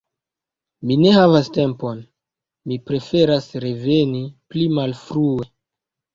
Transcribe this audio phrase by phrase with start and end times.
[0.91, 1.99] Mi ne havas tempon,
[2.73, 5.49] mi preferas reveni pli malfrue.